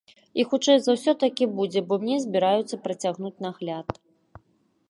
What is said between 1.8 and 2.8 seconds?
бо мне збіраюцца